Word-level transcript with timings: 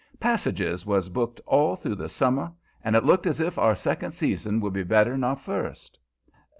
Passages 0.19 0.83
was 0.83 1.09
booked 1.09 1.39
all 1.45 1.75
through 1.75 1.93
the 1.93 2.09
summer 2.09 2.51
and 2.83 2.95
it 2.95 3.03
looked 3.05 3.27
as 3.27 3.39
if 3.39 3.59
our 3.59 3.75
second 3.75 4.13
season 4.13 4.59
would 4.59 4.73
be 4.73 4.81
better'n 4.81 5.23
our 5.23 5.35
first. 5.35 5.99